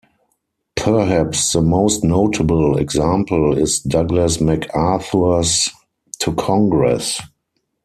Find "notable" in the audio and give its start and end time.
2.03-2.75